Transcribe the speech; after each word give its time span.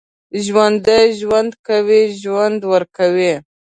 ژوندي 0.45 1.01
ژوند 1.19 1.51
کوي، 1.67 2.01
ژوند 2.21 2.59
ورکوي 2.71 3.33